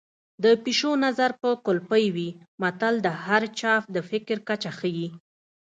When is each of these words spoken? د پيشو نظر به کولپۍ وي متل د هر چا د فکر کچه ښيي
د 0.43 0.45
پيشو 0.63 0.91
نظر 1.05 1.31
به 1.41 1.49
کولپۍ 1.65 2.05
وي 2.15 2.29
متل 2.61 2.95
د 3.05 3.07
هر 3.25 3.43
چا 3.59 3.73
د 3.95 3.97
فکر 4.09 4.37
کچه 4.47 4.71
ښيي 4.79 5.07